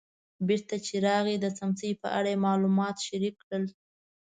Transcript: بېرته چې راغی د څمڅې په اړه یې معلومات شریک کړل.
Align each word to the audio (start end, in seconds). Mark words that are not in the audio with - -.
بېرته 0.47 0.75
چې 0.85 0.93
راغی 1.07 1.35
د 1.39 1.45
څمڅې 1.57 1.91
په 2.01 2.07
اړه 2.17 2.29
یې 2.33 2.43
معلومات 2.47 2.95
شریک 3.07 3.35
کړل. 3.43 3.63